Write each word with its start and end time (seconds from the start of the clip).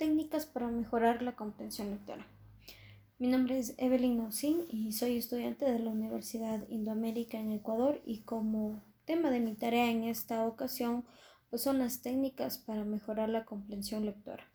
Técnicas 0.00 0.46
para 0.46 0.68
mejorar 0.68 1.20
la 1.20 1.36
comprensión 1.36 1.90
lectora. 1.90 2.26
Mi 3.18 3.28
nombre 3.28 3.58
es 3.58 3.74
Evelyn 3.76 4.16
Nausin 4.16 4.64
y 4.70 4.92
soy 4.92 5.18
estudiante 5.18 5.70
de 5.70 5.78
la 5.78 5.90
Universidad 5.90 6.66
Indoamérica 6.70 7.38
en 7.38 7.52
Ecuador 7.52 8.00
y 8.06 8.22
como 8.22 8.82
tema 9.04 9.30
de 9.30 9.40
mi 9.40 9.52
tarea 9.52 9.90
en 9.90 10.04
esta 10.04 10.46
ocasión 10.46 11.04
pues 11.50 11.60
son 11.60 11.80
las 11.80 12.00
técnicas 12.00 12.56
para 12.56 12.82
mejorar 12.82 13.28
la 13.28 13.44
comprensión 13.44 14.06
lectora. 14.06 14.50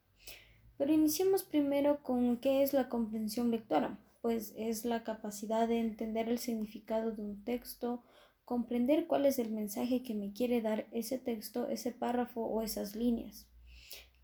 Pero 0.80 0.92
iniciemos 0.92 1.44
primero 1.44 2.02
con 2.02 2.38
qué 2.38 2.64
es 2.64 2.74
la 2.74 2.90
comprensión 2.90 3.52
lectora, 3.52 4.00
pues 4.24 4.52
es 4.58 4.84
la 4.84 5.04
capacidad 5.04 5.68
de 5.68 5.80
entender 5.80 6.28
el 6.28 6.40
significado 6.40 7.12
de 7.12 7.22
un 7.22 7.44
texto, 7.44 8.04
comprender 8.46 9.06
cuál 9.06 9.28
es 9.28 9.38
el 9.38 9.52
mensaje 9.52 10.02
que 10.02 10.16
me 10.16 10.34
quiere 10.34 10.64
dar 10.64 10.88
ese 10.92 11.20
texto, 11.20 11.68
ese 11.68 11.92
párrafo 11.92 12.42
o 12.42 12.64
esas 12.64 12.96
líneas 12.96 13.48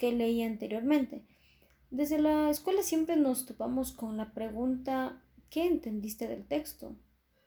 que 0.02 0.11
leí 0.11 0.41
anteriormente. 0.41 1.21
Desde 1.91 2.18
la 2.18 2.50
escuela 2.50 2.82
siempre 2.82 3.18
nos 3.18 3.46
topamos 3.46 3.92
con 3.92 4.18
la 4.18 4.33
pregunta 4.33 5.21
¿qué 5.51 5.68
entendiste 5.68 6.28
del 6.28 6.47
texto? 6.47 6.96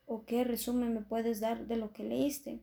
¿O 0.06 0.24
qué 0.24 0.44
resumen 0.44 0.94
me 0.94 1.00
puedes 1.00 1.40
dar 1.40 1.66
de 1.66 1.74
lo 1.74 1.92
que 1.92 2.04
leíste? 2.04 2.60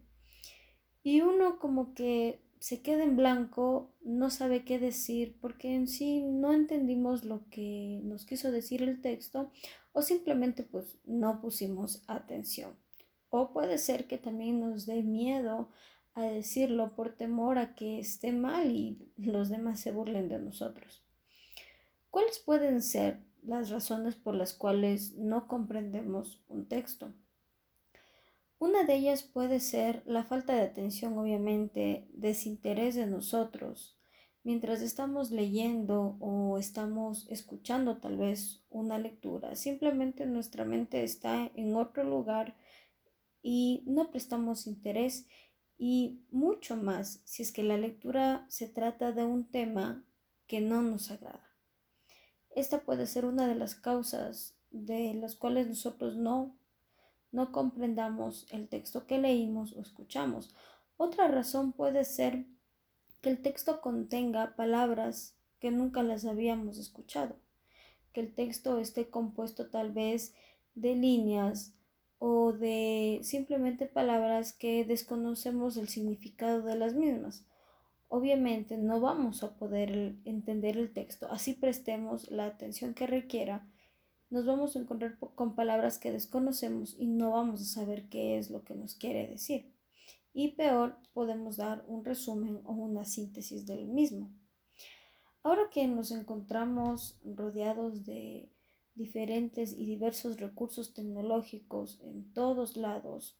Y 1.04 1.20
uno 1.20 1.60
como 1.60 1.94
que 1.94 2.40
se 2.60 2.82
queda 2.82 3.04
en 3.04 3.18
blanco, 3.18 3.92
no 4.02 4.30
sabe 4.30 4.64
qué 4.64 4.80
decir, 4.80 5.38
porque 5.42 5.76
en 5.76 5.90
sí 5.90 6.22
no 6.22 6.54
entendimos 6.54 7.26
lo 7.26 7.50
que 7.50 8.00
nos 8.06 8.26
quiso 8.26 8.50
decir 8.50 8.82
el 8.84 9.02
texto 9.02 9.52
o 9.92 10.02
simplemente 10.04 10.64
pues 10.64 11.00
no 11.04 11.42
pusimos 11.42 12.02
atención. 12.08 12.78
O 13.30 13.52
puede 13.52 13.78
ser 13.78 14.08
que 14.08 14.18
también 14.18 14.62
nos 14.62 14.86
dé 14.86 15.04
miedo 15.04 15.70
a 16.14 16.24
decirlo 16.24 16.96
por 16.96 17.16
temor 17.16 17.58
a 17.58 17.76
que 17.76 18.00
esté 18.00 18.32
mal 18.32 18.76
y 18.76 19.12
los 19.18 19.50
demás 19.50 19.80
se 19.80 19.92
burlen 19.92 20.30
de 20.30 20.40
nosotros. 20.40 21.04
¿Cuáles 22.10 22.40
pueden 22.40 22.82
ser 22.82 23.22
las 23.42 23.70
razones 23.70 24.16
por 24.16 24.36
las 24.36 24.54
cuales 24.54 25.16
no 25.16 25.48
comprendemos 25.48 26.44
un 26.50 26.68
texto? 26.68 27.14
Una 28.60 28.84
de 28.84 28.96
ellas 28.96 29.24
puede 29.24 29.60
ser 29.60 30.04
la 30.06 30.24
falta 30.24 30.54
de 30.54 30.62
atención, 30.62 31.18
obviamente, 31.18 32.08
desinterés 32.14 32.94
de 32.94 33.08
nosotros. 33.08 33.98
Mientras 34.44 34.82
estamos 34.82 35.32
leyendo 35.32 36.18
o 36.20 36.58
estamos 36.58 37.28
escuchando 37.30 37.98
tal 37.98 38.18
vez 38.18 38.62
una 38.70 39.00
lectura, 39.00 39.56
simplemente 39.56 40.26
nuestra 40.26 40.66
mente 40.66 41.04
está 41.04 41.50
en 41.56 41.76
otro 41.76 42.04
lugar 42.04 42.56
y 43.42 43.84
no 43.88 44.12
prestamos 44.12 44.68
interés 44.68 45.28
y 45.84 46.20
mucho 46.30 46.78
más 46.78 47.22
si 47.26 47.42
es 47.42 47.52
que 47.52 47.64
la 47.64 47.76
lectura 47.76 48.46
se 48.50 48.68
trata 48.68 49.14
de 49.14 49.24
un 49.24 49.46
tema 49.46 50.06
que 50.46 50.62
no 50.62 50.84
nos 50.84 51.10
agrada. 51.10 51.50
Esta 52.52 52.82
puede 52.82 53.08
ser 53.08 53.26
una 53.26 53.48
de 53.48 53.56
las 53.56 53.74
causas 53.74 54.54
de 54.70 55.16
las 55.16 55.34
cuales 55.34 55.68
nosotros 55.68 56.16
no, 56.18 56.56
no 57.32 57.52
comprendamos 57.52 58.46
el 58.52 58.68
texto 58.68 59.08
que 59.08 59.18
leímos 59.18 59.74
o 59.74 59.82
escuchamos. 59.82 60.54
Otra 60.98 61.28
razón 61.28 61.72
puede 61.74 62.06
ser 62.06 62.46
que 63.22 63.32
el 63.32 63.42
texto 63.42 63.82
contenga 63.82 64.56
palabras 64.56 65.34
que 65.60 65.72
nunca 65.72 66.04
las 66.04 66.26
habíamos 66.26 66.78
escuchado, 66.78 67.38
que 68.14 68.22
el 68.22 68.36
texto 68.36 68.78
esté 68.78 69.10
compuesto 69.10 69.72
tal 69.72 69.92
vez 69.92 70.36
de 70.76 70.96
líneas, 70.96 71.74
o 72.24 72.54
de 72.54 73.20
simplemente 73.24 73.88
palabras 73.88 74.54
que 74.54 74.86
desconocemos 74.86 75.76
el 75.76 75.90
significado 75.90 76.62
de 76.62 76.76
las 76.76 76.94
mismas. 76.94 77.48
Obviamente 78.10 78.78
no 78.78 79.02
vamos 79.02 79.42
a 79.42 79.58
poder 79.58 80.18
entender 80.24 80.78
el 80.78 80.94
texto, 80.94 81.28
así 81.32 81.54
prestemos 81.56 82.30
la 82.30 82.46
atención 82.46 82.94
que 82.94 83.08
requiera, 83.08 83.68
nos 84.30 84.46
vamos 84.46 84.76
a 84.76 84.80
encontrar 84.80 85.18
con 85.18 85.56
palabras 85.56 85.98
que 85.98 86.12
desconocemos 86.12 86.96
y 87.00 87.08
no 87.08 87.32
vamos 87.32 87.60
a 87.60 87.66
saber 87.66 88.08
qué 88.08 88.38
es 88.38 88.52
lo 88.52 88.64
que 88.64 88.76
nos 88.76 88.94
quiere 88.94 89.28
decir. 89.28 89.74
Y 90.32 90.50
peor, 90.50 90.98
podemos 91.14 91.58
dar 91.58 91.84
un 91.88 92.06
resumen 92.06 92.62
o 92.66 92.74
una 92.74 93.04
síntesis 93.04 93.66
del 93.66 93.88
mismo. 93.88 94.30
Ahora 95.42 95.72
que 95.72 95.88
nos 95.88 96.12
encontramos 96.12 97.20
rodeados 97.26 98.06
de 98.06 98.48
diferentes 98.96 99.74
y 99.74 99.86
diversos 99.86 100.40
recursos 100.40 100.94
tecnológicos 100.94 102.00
en 102.04 102.34
todos 102.34 102.78
lados. 102.78 103.38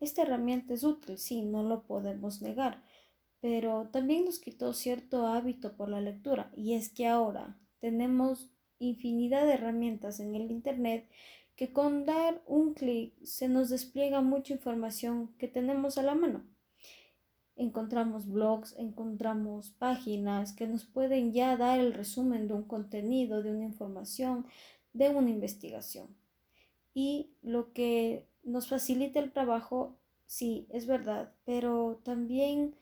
Esta 0.00 0.22
herramienta 0.22 0.74
es 0.74 0.84
útil, 0.84 1.18
sí, 1.18 1.42
no 1.42 1.62
lo 1.62 1.84
podemos 1.84 2.42
negar, 2.42 2.82
pero 3.40 3.88
también 3.90 4.24
nos 4.24 4.38
quitó 4.38 4.72
cierto 4.72 5.26
hábito 5.26 5.76
por 5.76 5.88
la 5.88 6.00
lectura 6.00 6.50
y 6.56 6.74
es 6.74 6.88
que 6.88 7.06
ahora 7.06 7.58
tenemos 7.80 8.50
infinidad 8.78 9.46
de 9.46 9.54
herramientas 9.54 10.20
en 10.20 10.34
el 10.34 10.50
Internet 10.50 11.08
que 11.56 11.72
con 11.72 12.04
dar 12.04 12.42
un 12.46 12.74
clic 12.74 13.14
se 13.22 13.48
nos 13.48 13.68
despliega 13.70 14.20
mucha 14.20 14.52
información 14.52 15.34
que 15.38 15.48
tenemos 15.48 15.98
a 15.98 16.02
la 16.02 16.14
mano. 16.14 16.44
Encontramos 17.56 18.26
blogs, 18.26 18.74
encontramos 18.78 19.70
páginas 19.70 20.52
que 20.52 20.66
nos 20.66 20.84
pueden 20.84 21.32
ya 21.32 21.56
dar 21.56 21.78
el 21.78 21.94
resumen 21.94 22.48
de 22.48 22.54
un 22.54 22.64
contenido, 22.64 23.42
de 23.42 23.52
una 23.52 23.64
información, 23.64 24.46
de 24.94 25.10
una 25.10 25.28
investigación. 25.28 26.16
Y 26.94 27.34
lo 27.42 27.72
que 27.72 28.26
nos 28.42 28.68
facilita 28.68 29.18
el 29.18 29.32
trabajo, 29.32 29.98
sí, 30.26 30.66
es 30.70 30.86
verdad, 30.86 31.34
pero 31.44 32.00
también 32.04 32.76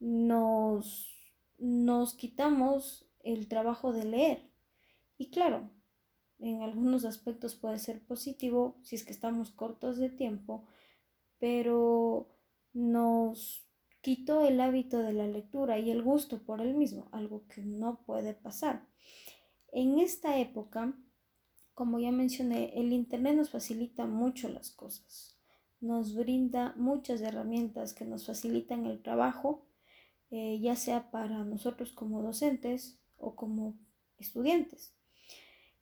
nos, 0.00 1.14
nos 1.58 2.14
quitamos 2.14 3.06
el 3.22 3.46
trabajo 3.46 3.92
de 3.92 4.04
leer. 4.04 4.50
Y 5.18 5.30
claro, 5.30 5.70
en 6.40 6.62
algunos 6.62 7.04
aspectos 7.04 7.54
puede 7.54 7.78
ser 7.78 8.04
positivo 8.04 8.76
si 8.82 8.96
es 8.96 9.04
que 9.04 9.12
estamos 9.12 9.50
cortos 9.50 9.98
de 9.98 10.10
tiempo, 10.10 10.66
pero 11.38 12.34
nos 12.72 13.68
quitó 14.00 14.44
el 14.44 14.60
hábito 14.60 14.98
de 14.98 15.12
la 15.12 15.26
lectura 15.26 15.78
y 15.78 15.90
el 15.90 16.02
gusto 16.02 16.42
por 16.42 16.60
el 16.60 16.74
mismo, 16.74 17.08
algo 17.12 17.46
que 17.46 17.62
no 17.62 18.00
puede 18.04 18.34
pasar. 18.34 18.86
En 19.70 19.98
esta 20.00 20.38
época, 20.38 20.94
como 21.74 21.98
ya 21.98 22.12
mencioné, 22.12 22.72
el 22.78 22.92
Internet 22.92 23.36
nos 23.36 23.50
facilita 23.50 24.06
mucho 24.06 24.48
las 24.48 24.70
cosas. 24.70 25.36
Nos 25.80 26.14
brinda 26.14 26.74
muchas 26.76 27.20
herramientas 27.20 27.94
que 27.94 28.04
nos 28.04 28.26
facilitan 28.26 28.86
el 28.86 29.02
trabajo, 29.02 29.66
eh, 30.30 30.58
ya 30.60 30.76
sea 30.76 31.10
para 31.10 31.44
nosotros 31.44 31.92
como 31.92 32.22
docentes 32.22 32.98
o 33.16 33.34
como 33.34 33.74
estudiantes. 34.18 34.94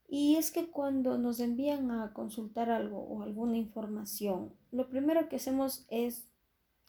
Y 0.08 0.36
es 0.36 0.50
que 0.50 0.70
cuando 0.70 1.18
nos 1.18 1.38
envían 1.38 1.90
a 1.92 2.12
consultar 2.12 2.70
algo 2.70 2.98
o 2.98 3.22
alguna 3.22 3.56
información, 3.56 4.52
lo 4.72 4.88
primero 4.88 5.28
que 5.28 5.36
hacemos 5.36 5.86
es 5.88 6.28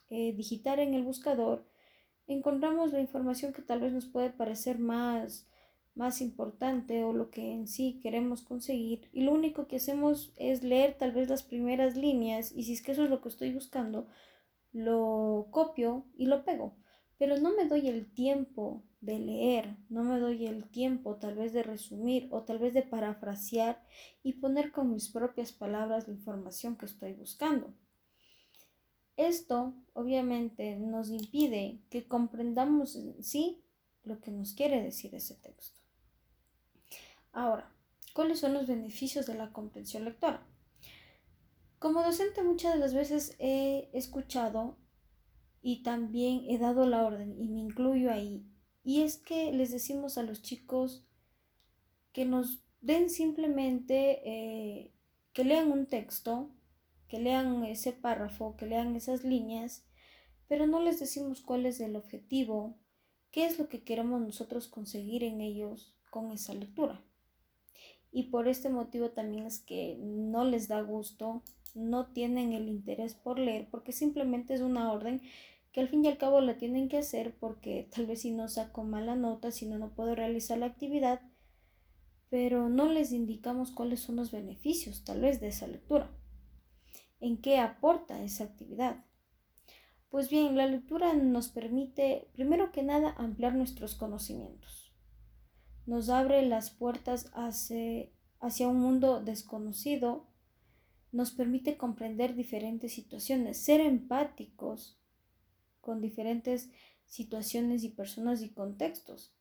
eh, 0.10 0.34
digitar 0.34 0.80
en 0.80 0.94
el 0.94 1.04
buscador, 1.04 1.68
encontramos 2.28 2.92
la 2.94 3.00
información 3.00 3.54
que 3.54 3.62
tal 3.62 3.80
vez 3.80 3.94
nos 3.94 4.08
puede 4.08 4.32
parecer 4.32 4.80
más 4.80 5.48
más 5.96 6.22
importante 6.22 7.04
o 7.04 7.14
lo 7.14 7.30
que 7.30 7.52
en 7.52 7.68
sí 7.68 8.00
queremos 8.02 8.42
conseguir 8.44 9.10
y 9.12 9.22
lo 9.22 9.34
único 9.34 9.68
que 9.68 9.76
hacemos 9.76 10.34
es 10.38 10.64
leer 10.64 10.98
tal 10.98 11.12
vez 11.12 11.30
las 11.30 11.44
primeras 11.44 11.98
líneas 11.98 12.52
y 12.52 12.64
si 12.64 12.74
es 12.74 12.82
que 12.82 12.94
eso 12.94 13.04
es 13.04 13.10
lo 13.10 13.22
que 13.22 13.30
estoy 13.30 13.54
buscando, 13.54 14.08
lo 14.72 15.48
copio 15.52 16.06
y 16.16 16.28
lo 16.28 16.44
pego. 16.46 16.78
Pero 17.18 17.38
no 17.38 17.56
me 17.56 17.68
doy 17.68 17.88
el 17.88 18.12
tiempo 18.12 18.84
de 19.02 19.20
leer, 19.20 19.78
no 19.90 20.04
me 20.04 20.20
doy 20.20 20.48
el 20.48 20.70
tiempo 20.70 21.18
tal 21.18 21.36
vez 21.36 21.54
de 21.54 21.64
resumir 21.64 22.28
o 22.32 22.44
tal 22.44 22.60
vez 22.60 22.74
de 22.74 22.84
parafrasear 22.84 23.84
y 24.24 24.34
poner 24.34 24.72
con 24.72 24.92
mis 24.92 25.10
propias 25.10 25.52
palabras 25.52 26.08
la 26.08 26.14
información 26.14 26.78
que 26.78 26.86
estoy 26.86 27.14
buscando. 27.14 27.74
Esto 29.18 29.76
obviamente 29.94 30.78
nos 30.78 31.10
impide 31.10 31.82
que 31.90 32.08
comprendamos 32.08 32.96
en 32.96 33.22
sí 33.24 33.62
lo 34.04 34.20
que 34.20 34.32
nos 34.32 34.54
quiere 34.54 34.82
decir 34.82 35.14
ese 35.14 35.36
texto. 35.36 35.81
Ahora, 37.34 37.74
¿cuáles 38.14 38.40
son 38.40 38.54
los 38.54 38.68
beneficios 38.68 39.26
de 39.26 39.36
la 39.36 39.54
comprensión 39.54 40.04
lectora? 40.04 40.46
Como 41.80 42.04
docente 42.04 42.44
muchas 42.44 42.74
de 42.74 42.80
las 42.80 42.94
veces 42.94 43.36
he 43.40 43.90
escuchado 43.94 44.78
y 45.62 45.82
también 45.82 46.44
he 46.50 46.58
dado 46.58 46.86
la 46.86 47.06
orden 47.06 47.42
y 47.42 47.48
me 47.48 47.62
incluyo 47.62 48.12
ahí. 48.12 48.46
Y 48.84 49.02
es 49.04 49.18
que 49.18 49.54
les 49.54 49.72
decimos 49.72 50.18
a 50.18 50.24
los 50.24 50.42
chicos 50.42 51.06
que 52.12 52.26
nos 52.26 52.66
den 52.82 53.10
simplemente 53.10 54.22
eh, 54.26 54.94
que 55.32 55.46
lean 55.46 55.72
un 55.72 55.86
texto, 55.86 56.52
que 57.08 57.20
lean 57.20 57.64
ese 57.64 57.94
párrafo, 57.94 58.58
que 58.58 58.66
lean 58.66 58.96
esas 58.98 59.24
líneas, 59.24 59.86
pero 60.50 60.68
no 60.68 60.82
les 60.82 61.00
decimos 61.00 61.42
cuál 61.42 61.66
es 61.66 61.80
el 61.80 61.96
objetivo, 61.96 62.78
qué 63.32 63.46
es 63.46 63.58
lo 63.58 63.70
que 63.70 63.84
queremos 63.84 64.20
nosotros 64.20 64.68
conseguir 64.68 65.24
en 65.24 65.40
ellos 65.40 65.96
con 66.10 66.32
esa 66.34 66.54
lectura 66.54 67.02
y 68.12 68.24
por 68.24 68.48
este 68.48 68.70
motivo 68.70 69.12
también 69.12 69.46
es 69.46 69.60
que 69.60 69.98
no 70.00 70.44
les 70.44 70.68
da 70.68 70.82
gusto, 70.82 71.44
no 71.74 72.08
tienen 72.08 72.54
el 72.54 72.68
interés 72.68 73.16
por 73.16 73.40
leer 73.40 73.68
porque 73.72 73.92
simplemente 73.94 74.54
es 74.54 74.62
una 74.62 74.92
orden 74.92 75.22
que 75.72 75.80
al 75.80 75.88
fin 75.88 76.04
y 76.04 76.10
al 76.10 76.18
cabo 76.18 76.42
la 76.42 76.58
tienen 76.58 76.90
que 76.90 76.98
hacer 76.98 77.36
porque 77.40 77.88
tal 77.96 78.06
vez 78.06 78.22
si 78.22 78.32
no 78.32 78.50
saco 78.50 78.84
mala 78.84 79.16
nota, 79.16 79.52
si 79.52 79.66
no, 79.66 79.78
no 79.78 79.96
puedo 79.96 80.16
realizar 80.16 80.58
la 80.58 80.66
actividad, 80.66 81.22
pero 82.30 82.70
no 82.70 82.92
les 82.92 83.14
indicamos 83.14 83.72
cuáles 83.72 84.02
son 84.02 84.18
los 84.18 84.32
beneficios 84.32 85.04
tal 85.06 85.22
vez 85.22 85.40
de 85.40 85.48
esa 85.48 85.68
lectura, 85.68 86.12
en 87.22 87.42
qué 87.42 87.60
aporta 87.60 88.22
esa 88.22 88.44
actividad. 88.44 89.06
Pues 90.10 90.30
bien, 90.30 90.58
la 90.58 90.66
lectura 90.66 91.14
nos 91.14 91.48
permite, 91.48 92.28
primero 92.34 92.74
que 92.74 92.84
nada, 92.84 93.16
ampliar 93.18 93.56
nuestros 93.56 93.96
conocimientos. 93.96 94.91
Nos 95.86 96.10
abre 96.10 96.46
las 96.46 96.70
puertas 96.72 97.32
hacia, 97.34 98.08
hacia 98.40 98.68
un 98.68 98.80
mundo 98.80 99.22
desconocido, 99.22 100.28
nos 101.12 101.32
permite 101.32 101.78
comprender 101.78 102.36
diferentes 102.36 102.94
situaciones, 102.94 103.58
ser 103.58 103.82
empáticos 103.82 105.00
con 105.82 106.02
diferentes 106.02 106.70
situaciones 107.08 107.84
y 107.84 107.90
personas 107.90 108.42
y 108.42 108.50
contextos. 108.50 109.34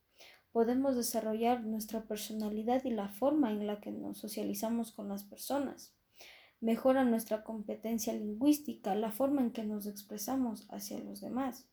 Podemos 0.51 0.95
desarrollar 0.95 1.63
nuestra 1.63 2.03
personalidad 2.03 2.83
y 2.83 2.89
la 2.89 3.07
forma 3.07 3.51
en 3.51 3.67
la 3.67 3.79
que 3.79 3.91
nos 3.91 4.17
socializamos 4.17 4.91
con 4.91 5.07
las 5.07 5.23
personas 5.23 5.95
mejora 6.61 7.03
nuestra 7.03 7.43
competencia 7.43 8.13
lingüística, 8.13 8.95
la 8.95 9.11
forma 9.11 9.41
en 9.41 9.51
que 9.51 9.63
nos 9.63 9.87
expresamos 9.87 10.67
hacia 10.69 10.99
los 10.99 11.19
demás. 11.19 11.67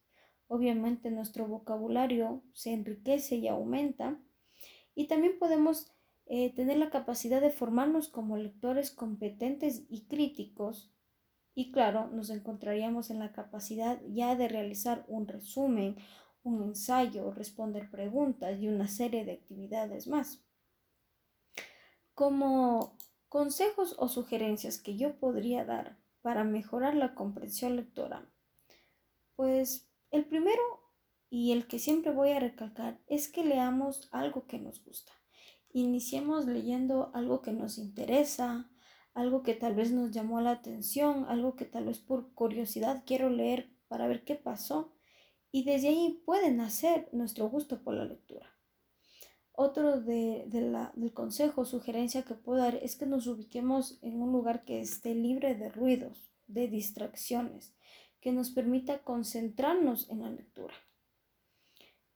Obviamente 0.48 1.10
nuestro 1.10 1.46
vocabulario 1.46 2.42
se 2.54 2.72
enriquece 2.72 3.36
y 3.36 3.48
aumenta 3.48 4.18
y 4.98 5.06
también 5.06 5.38
podemos 5.38 5.86
eh, 6.26 6.52
tener 6.56 6.76
la 6.76 6.90
capacidad 6.90 7.40
de 7.40 7.50
formarnos 7.50 8.08
como 8.08 8.36
lectores 8.36 8.90
competentes 8.90 9.84
y 9.88 10.06
críticos 10.06 10.92
y 11.54 11.70
claro, 11.70 12.08
nos 12.08 12.30
encontraríamos 12.30 13.10
en 13.10 13.20
la 13.20 13.30
capacidad 13.30 14.00
ya 14.08 14.34
de 14.34 14.48
realizar 14.48 15.04
un 15.06 15.28
resumen, 15.28 15.96
un 16.42 16.64
ensayo, 16.64 17.30
responder 17.30 17.88
preguntas 17.92 18.58
y 18.58 18.66
una 18.66 18.88
serie 18.88 19.24
de 19.24 19.34
actividades 19.34 20.08
más. 20.08 20.44
Como 22.14 22.96
Consejos 23.28 23.94
o 23.98 24.08
sugerencias 24.08 24.78
que 24.78 24.96
yo 24.96 25.20
podría 25.20 25.64
dar 25.64 25.96
para 26.22 26.42
mejorar 26.42 26.96
la 26.96 27.14
comprensión 27.14 27.76
lectora. 27.76 28.26
Pues 29.36 29.88
el 30.10 30.24
primero 30.24 30.62
y 31.30 31.52
el 31.52 31.66
que 31.66 31.78
siempre 31.78 32.12
voy 32.12 32.30
a 32.30 32.40
recalcar 32.40 33.00
es 33.06 33.28
que 33.28 33.44
leamos 33.44 34.08
algo 34.12 34.46
que 34.46 34.58
nos 34.58 34.82
gusta. 34.84 35.12
Iniciemos 35.72 36.46
leyendo 36.46 37.10
algo 37.14 37.42
que 37.42 37.52
nos 37.52 37.78
interesa, 37.78 38.70
algo 39.14 39.42
que 39.42 39.54
tal 39.54 39.74
vez 39.74 39.92
nos 39.92 40.10
llamó 40.12 40.40
la 40.40 40.52
atención, 40.52 41.26
algo 41.28 41.56
que 41.56 41.64
tal 41.64 41.86
vez 41.86 41.98
por 41.98 42.32
curiosidad 42.32 43.02
quiero 43.06 43.30
leer 43.30 43.70
para 43.88 44.06
ver 44.06 44.24
qué 44.24 44.34
pasó 44.34 44.92
y 45.50 45.64
desde 45.64 45.88
ahí 45.88 46.22
puede 46.24 46.52
nacer 46.52 47.08
nuestro 47.12 47.48
gusto 47.48 47.82
por 47.82 47.94
la 47.94 48.04
lectura. 48.04 48.46
Otro 49.52 50.00
de, 50.00 50.46
la, 50.52 50.92
del 50.94 51.12
consejo 51.12 51.64
sugerencia 51.64 52.22
que 52.22 52.34
puedo 52.34 52.60
dar 52.60 52.76
es 52.76 52.94
que 52.94 53.06
nos 53.06 53.26
ubiquemos 53.26 53.98
en 54.02 54.22
un 54.22 54.30
lugar 54.30 54.64
que 54.64 54.80
esté 54.80 55.14
libre 55.14 55.56
de 55.56 55.68
ruidos, 55.68 56.32
de 56.46 56.68
distracciones, 56.68 57.74
que 58.20 58.32
nos 58.32 58.50
permita 58.50 59.02
concentrarnos 59.02 60.08
en 60.10 60.22
la 60.22 60.30
lectura. 60.30 60.74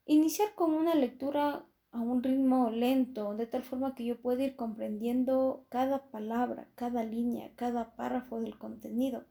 Iniciar 0.04 0.54
con 0.54 0.72
una 0.72 0.94
lectura 0.94 1.64
a 1.92 2.00
un 2.00 2.22
ritmo 2.22 2.70
lento, 2.70 3.36
de 3.36 3.46
tal 3.46 3.62
forma 3.62 3.94
que 3.94 4.04
yo 4.04 4.20
pueda 4.20 4.42
ir 4.42 4.56
comprendiendo 4.56 5.66
cada 5.68 6.10
palabra, 6.10 6.68
cada 6.74 7.04
línea, 7.04 7.52
cada 7.54 7.94
párrafo 7.94 8.40
del 8.40 8.58
contenido. 8.58 9.26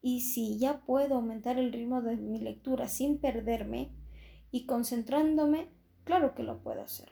Y 0.00 0.22
si 0.22 0.58
ya 0.58 0.80
puedo 0.86 1.16
aumentar 1.16 1.58
el 1.58 1.72
ritmo 1.72 2.00
de 2.00 2.16
mi 2.16 2.38
lectura 2.38 2.88
sin 2.88 3.18
perderme 3.18 3.92
y 4.50 4.64
concentrándome, 4.66 5.68
claro 6.04 6.34
que 6.34 6.44
lo 6.44 6.62
puedo 6.62 6.80
hacer. 6.80 7.10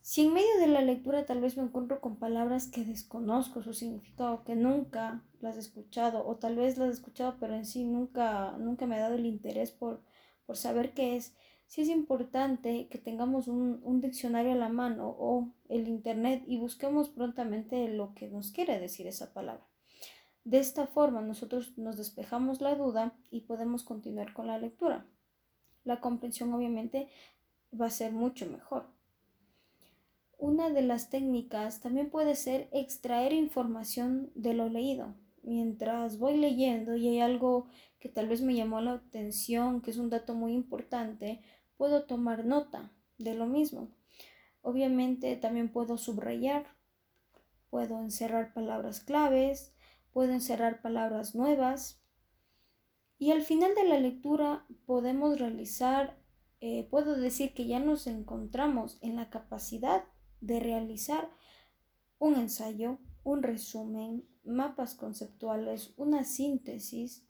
Si 0.00 0.22
en 0.22 0.32
medio 0.32 0.58
de 0.58 0.68
la 0.68 0.80
lectura 0.80 1.26
tal 1.26 1.40
vez 1.40 1.56
me 1.56 1.62
encuentro 1.64 2.00
con 2.00 2.16
palabras 2.16 2.66
que 2.66 2.84
desconozco 2.84 3.62
su 3.62 3.74
significado, 3.74 4.42
que 4.44 4.56
nunca 4.56 5.22
las 5.40 5.56
he 5.56 5.60
escuchado, 5.60 6.26
o 6.26 6.36
tal 6.36 6.56
vez 6.56 6.78
las 6.78 6.88
he 6.88 6.92
escuchado, 6.92 7.36
pero 7.38 7.54
en 7.54 7.66
sí 7.66 7.84
nunca, 7.84 8.56
nunca 8.58 8.86
me 8.86 8.96
ha 8.96 9.00
dado 9.00 9.14
el 9.14 9.26
interés 9.26 9.70
por, 9.70 10.02
por 10.46 10.56
saber 10.56 10.94
qué 10.94 11.16
es, 11.16 11.34
sí 11.66 11.82
es 11.82 11.88
importante 11.88 12.88
que 12.88 12.98
tengamos 12.98 13.48
un, 13.48 13.80
un 13.82 14.00
diccionario 14.00 14.52
a 14.52 14.56
la 14.56 14.68
mano 14.68 15.14
o 15.18 15.48
el 15.68 15.88
internet 15.88 16.44
y 16.46 16.58
busquemos 16.58 17.08
prontamente 17.08 17.88
lo 17.88 18.14
que 18.14 18.28
nos 18.28 18.52
quiere 18.52 18.78
decir 18.78 19.06
esa 19.06 19.32
palabra. 19.32 19.66
De 20.44 20.58
esta 20.58 20.86
forma 20.86 21.20
nosotros 21.20 21.78
nos 21.78 21.96
despejamos 21.96 22.60
la 22.60 22.74
duda 22.74 23.14
y 23.30 23.42
podemos 23.42 23.84
continuar 23.84 24.32
con 24.32 24.48
la 24.48 24.58
lectura. 24.58 25.06
La 25.84 26.00
comprensión 26.00 26.52
obviamente 26.52 27.08
va 27.78 27.86
a 27.86 27.90
ser 27.90 28.12
mucho 28.12 28.46
mejor. 28.46 28.86
Una 30.38 30.70
de 30.70 30.82
las 30.82 31.08
técnicas 31.08 31.80
también 31.80 32.10
puede 32.10 32.34
ser 32.34 32.68
extraer 32.72 33.32
información 33.32 34.32
de 34.34 34.54
lo 34.54 34.68
leído. 34.68 35.14
Mientras 35.42 36.18
voy 36.18 36.36
leyendo 36.36 36.96
y 36.96 37.08
hay 37.08 37.20
algo 37.20 37.66
que 37.98 38.08
tal 38.08 38.28
vez 38.28 38.42
me 38.42 38.54
llamó 38.54 38.80
la 38.80 38.92
atención, 38.92 39.80
que 39.80 39.90
es 39.90 39.96
un 39.96 40.10
dato 40.10 40.34
muy 40.34 40.52
importante, 40.52 41.42
puedo 41.76 42.04
tomar 42.04 42.44
nota 42.44 42.92
de 43.18 43.34
lo 43.34 43.46
mismo. 43.46 43.90
Obviamente 44.60 45.36
también 45.36 45.72
puedo 45.72 45.98
subrayar, 45.98 46.66
puedo 47.70 48.00
encerrar 48.00 48.54
palabras 48.54 49.00
claves, 49.00 49.74
puedo 50.12 50.32
encerrar 50.32 50.80
palabras 50.80 51.34
nuevas. 51.34 52.00
Y 53.18 53.32
al 53.32 53.42
final 53.42 53.74
de 53.74 53.84
la 53.84 53.98
lectura 53.98 54.66
podemos 54.86 55.38
realizar, 55.38 56.18
eh, 56.60 56.86
puedo 56.90 57.16
decir 57.16 57.54
que 57.54 57.66
ya 57.66 57.80
nos 57.80 58.06
encontramos 58.06 58.98
en 59.00 59.16
la 59.16 59.30
capacidad 59.30 60.04
de 60.40 60.60
realizar 60.60 61.30
un 62.18 62.34
ensayo, 62.34 62.98
un 63.24 63.42
resumen, 63.42 64.28
mapas 64.44 64.94
conceptuales, 64.94 65.92
una 65.96 66.24
síntesis. 66.24 67.26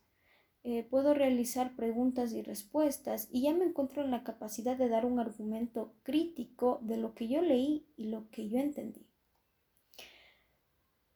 Eh, 0.64 0.86
puedo 0.88 1.12
realizar 1.12 1.74
preguntas 1.74 2.32
y 2.32 2.42
respuestas 2.42 3.28
y 3.32 3.42
ya 3.42 3.54
me 3.54 3.64
encuentro 3.64 4.04
en 4.04 4.12
la 4.12 4.22
capacidad 4.22 4.76
de 4.76 4.88
dar 4.88 5.04
un 5.04 5.18
argumento 5.18 5.96
crítico 6.04 6.78
de 6.82 6.98
lo 6.98 7.14
que 7.14 7.26
yo 7.26 7.42
leí 7.42 7.88
y 7.96 8.04
lo 8.08 8.30
que 8.30 8.48
yo 8.48 8.58
entendí. 8.58 9.08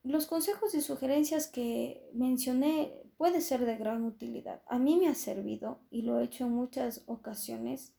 Los 0.02 0.26
consejos 0.26 0.74
y 0.74 0.82
sugerencias 0.82 1.48
que 1.48 2.08
mencioné 2.12 2.92
puede 3.16 3.40
ser 3.40 3.64
de 3.64 3.76
gran 3.76 4.04
utilidad. 4.04 4.62
A 4.68 4.78
mí 4.78 4.96
me 4.96 5.08
ha 5.08 5.14
servido 5.14 5.80
y 5.90 6.02
lo 6.02 6.20
he 6.20 6.24
hecho 6.24 6.46
en 6.46 6.52
muchas 6.52 7.02
ocasiones 7.06 7.94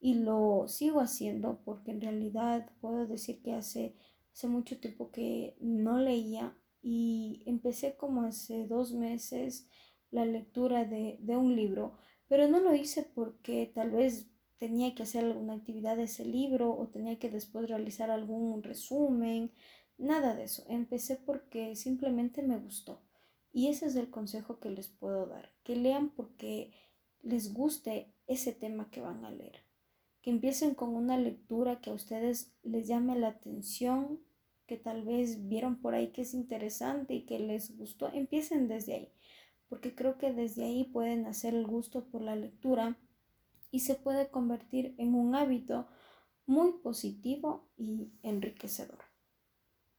y 0.00 0.14
lo 0.14 0.68
sigo 0.68 1.00
haciendo 1.00 1.60
porque 1.64 1.92
en 1.92 2.00
realidad 2.00 2.70
puedo 2.80 3.06
decir 3.06 3.42
que 3.42 3.54
hace, 3.54 3.94
hace 4.32 4.48
mucho 4.48 4.78
tiempo 4.78 5.10
que 5.10 5.56
no 5.60 5.98
leía 5.98 6.56
y 6.86 7.42
empecé 7.46 7.96
como 7.96 8.22
hace 8.22 8.68
dos 8.68 8.92
meses 8.92 9.68
la 10.12 10.24
lectura 10.24 10.84
de, 10.84 11.18
de 11.20 11.36
un 11.36 11.56
libro, 11.56 11.98
pero 12.28 12.46
no 12.46 12.60
lo 12.60 12.76
hice 12.76 13.02
porque 13.02 13.72
tal 13.74 13.90
vez 13.90 14.30
tenía 14.58 14.94
que 14.94 15.02
hacer 15.02 15.24
alguna 15.24 15.54
actividad 15.54 15.96
de 15.96 16.04
ese 16.04 16.24
libro 16.24 16.70
o 16.70 16.86
tenía 16.86 17.18
que 17.18 17.28
después 17.28 17.68
realizar 17.68 18.10
algún 18.12 18.62
resumen, 18.62 19.50
nada 19.98 20.36
de 20.36 20.44
eso. 20.44 20.64
Empecé 20.68 21.16
porque 21.16 21.74
simplemente 21.74 22.42
me 22.42 22.56
gustó. 22.58 23.02
Y 23.52 23.66
ese 23.66 23.86
es 23.86 23.96
el 23.96 24.08
consejo 24.08 24.60
que 24.60 24.70
les 24.70 24.86
puedo 24.86 25.26
dar, 25.26 25.52
que 25.64 25.74
lean 25.74 26.10
porque 26.10 26.72
les 27.22 27.52
guste 27.52 28.14
ese 28.28 28.52
tema 28.52 28.90
que 28.92 29.00
van 29.00 29.24
a 29.24 29.32
leer 29.32 29.66
que 30.26 30.30
empiecen 30.32 30.74
con 30.74 30.96
una 30.96 31.16
lectura 31.16 31.80
que 31.80 31.90
a 31.90 31.94
ustedes 31.94 32.52
les 32.64 32.88
llame 32.88 33.16
la 33.16 33.28
atención, 33.28 34.18
que 34.66 34.76
tal 34.76 35.04
vez 35.04 35.48
vieron 35.48 35.80
por 35.80 35.94
ahí 35.94 36.12
que 36.12 36.22
es 36.22 36.34
interesante 36.34 37.14
y 37.14 37.24
que 37.24 37.38
les 37.38 37.76
gustó, 37.76 38.12
empiecen 38.12 38.68
desde 38.68 38.94
ahí, 38.94 39.12
porque 39.68 39.94
creo 39.94 40.18
que 40.18 40.32
desde 40.32 40.64
ahí 40.64 40.84
pueden 40.84 41.26
hacer 41.26 41.54
el 41.54 41.66
gusto 41.66 42.04
por 42.08 42.22
la 42.22 42.36
lectura 42.36 42.98
y 43.70 43.80
se 43.80 43.94
puede 43.94 44.28
convertir 44.28 44.94
en 44.98 45.14
un 45.14 45.34
hábito 45.34 45.88
muy 46.46 46.72
positivo 46.82 47.68
y 47.76 48.12
enriquecedor. 48.22 49.05